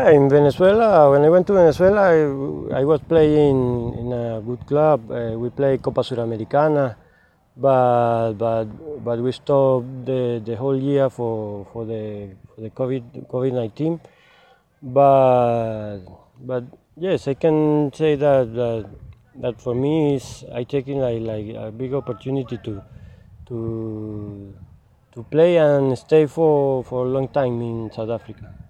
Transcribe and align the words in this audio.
Yeah, 0.00 0.16
in 0.16 0.30
Venezuela, 0.30 1.10
when 1.10 1.20
I 1.24 1.28
went 1.28 1.46
to 1.48 1.52
Venezuela, 1.52 2.08
I, 2.08 2.80
I 2.80 2.84
was 2.84 3.02
playing 3.02 3.92
in 4.00 4.08
a 4.10 4.40
good 4.40 4.64
club. 4.66 5.10
Uh, 5.10 5.36
we 5.36 5.50
played 5.50 5.82
Copa 5.82 6.00
Suramericana, 6.00 6.96
but 7.54 8.32
but 8.40 8.64
but 9.04 9.18
we 9.20 9.30
stopped 9.32 10.06
the, 10.06 10.40
the 10.42 10.56
whole 10.56 10.80
year 10.80 11.10
for, 11.10 11.66
for 11.70 11.84
the 11.84 12.32
for 12.48 12.62
the 12.62 12.70
COVID 12.70 13.28
COVID 13.28 13.52
nineteen. 13.52 14.00
But 14.80 16.00
but 16.40 16.64
yes, 16.96 17.28
I 17.28 17.34
can 17.34 17.92
say 17.92 18.16
that 18.16 18.54
that, 18.54 18.88
that 19.42 19.60
for 19.60 19.74
me 19.74 20.14
is 20.16 20.46
I 20.50 20.64
taking 20.64 21.00
like 21.00 21.20
like 21.20 21.48
a 21.54 21.70
big 21.70 21.92
opportunity 21.92 22.56
to 22.64 22.80
to 23.52 24.54
to 25.12 25.22
play 25.24 25.58
and 25.58 25.98
stay 25.98 26.24
for, 26.24 26.84
for 26.84 27.04
a 27.04 27.08
long 27.08 27.28
time 27.28 27.60
in 27.60 27.90
South 27.92 28.08
Africa. 28.08 28.69